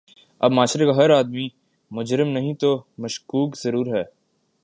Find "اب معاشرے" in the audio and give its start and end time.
0.41-0.85